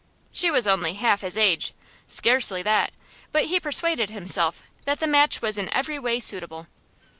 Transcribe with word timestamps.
She 0.31 0.49
was 0.49 0.65
only 0.65 0.95
half 0.95 1.21
his 1.21 1.37
age 1.37 1.75
scarcely 2.07 2.63
that 2.63 2.91
but 3.31 3.45
he 3.45 3.59
persuaded 3.59 4.09
himself 4.09 4.63
that 4.85 4.99
the 4.99 5.05
match 5.05 5.43
was 5.43 5.59
in 5.59 5.71
every 5.71 5.99
way 5.99 6.19
suitable. 6.19 6.65